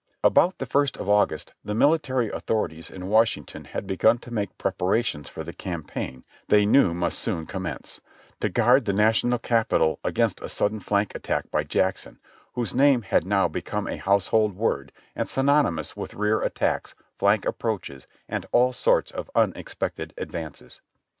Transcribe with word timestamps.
About 0.23 0.57
the 0.57 0.65
first 0.65 0.97
of 0.97 1.07
August 1.07 1.53
the 1.63 1.75
military 1.75 2.31
authorities 2.31 2.89
in 2.89 3.07
Washing 3.07 3.45
ton 3.45 3.65
had 3.65 3.85
begun 3.85 4.17
to 4.17 4.31
make 4.33 4.57
preparations 4.57 5.29
for 5.29 5.43
the 5.43 5.53
campaign 5.53 6.23
they 6.47 6.65
knew 6.65 6.95
must 6.95 7.19
soon 7.19 7.45
commence, 7.45 8.01
to 8.39 8.49
guard 8.49 8.85
the 8.85 8.93
National 8.93 9.37
Capital 9.37 9.99
against 10.03 10.41
a 10.41 10.49
sudden 10.49 10.79
flank 10.79 11.13
attack 11.13 11.51
by 11.51 11.63
Jackson, 11.63 12.17
whose 12.53 12.73
name 12.73 13.03
had 13.03 13.27
now 13.27 13.47
become 13.47 13.85
a 13.85 13.97
household 13.97 14.55
word 14.55 14.91
and 15.15 15.29
synonymous 15.29 15.95
with 15.95 16.15
rear 16.15 16.41
attacks, 16.41 16.95
flank 17.19 17.45
ap 17.45 17.59
proaches, 17.59 18.07
and 18.27 18.47
all 18.51 18.73
sorts 18.73 19.11
of 19.11 19.29
unexpected 19.35 20.15
advances. 20.17 20.81